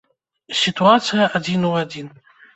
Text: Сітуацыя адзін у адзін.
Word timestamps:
Сітуацыя 0.61 1.29
адзін 1.41 1.69
у 1.71 1.73
адзін. 1.85 2.13